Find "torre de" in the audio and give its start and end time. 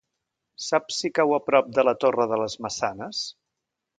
2.05-2.41